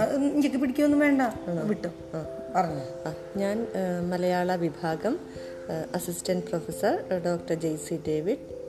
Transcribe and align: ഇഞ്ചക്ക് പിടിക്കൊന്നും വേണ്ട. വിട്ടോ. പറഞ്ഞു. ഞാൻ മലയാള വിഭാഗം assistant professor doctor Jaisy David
ഇഞ്ചക്ക് 0.00 0.56
പിടിക്കൊന്നും 0.56 0.98
വേണ്ട. 0.98 1.22
വിട്ടോ. 1.64 1.90
പറഞ്ഞു. 2.56 3.38
ഞാൻ 3.38 3.66
മലയാള 4.10 4.54
വിഭാഗം 4.56 5.18
assistant 5.94 6.46
professor 6.46 7.20
doctor 7.26 7.54
Jaisy 7.54 8.00
David 8.08 8.61